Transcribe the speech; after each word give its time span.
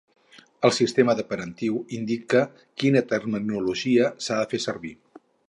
El 0.69 0.71
sistema 0.77 1.13
de 1.19 1.25
parentiu 1.33 1.77
indica 1.97 2.41
quina 2.85 3.05
terminologia 3.13 4.09
s'ha 4.27 4.41
de 4.43 4.51
fer 4.57 4.63
servir. 4.67 4.93